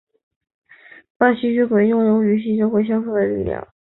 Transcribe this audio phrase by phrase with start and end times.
[1.15, 3.67] 半吸血鬼拥有与吸血鬼相似的力量。